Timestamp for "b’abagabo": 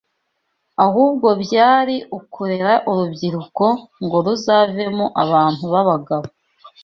5.73-6.27